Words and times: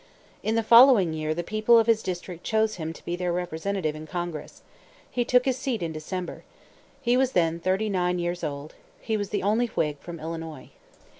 In 0.41 0.55
the 0.55 0.63
following 0.63 1.13
year 1.13 1.35
the 1.35 1.43
people 1.43 1.77
of 1.77 1.85
his 1.85 2.01
district 2.01 2.43
chose 2.43 2.77
him 2.77 2.91
to 2.91 3.05
be 3.05 3.15
their 3.15 3.31
representative 3.31 3.93
in 3.95 4.07
Congress. 4.07 4.63
He 5.11 5.23
took 5.23 5.45
his 5.45 5.59
seat 5.59 5.83
in 5.83 5.91
December. 5.91 6.43
He 7.03 7.15
was 7.15 7.33
then 7.33 7.59
thirty 7.59 7.87
nine 7.87 8.17
years 8.17 8.43
old. 8.43 8.73
He 8.99 9.15
was 9.15 9.29
the 9.29 9.43
only 9.43 9.67
Whig 9.67 9.99
from 9.99 10.19
Illinois. 10.19 10.71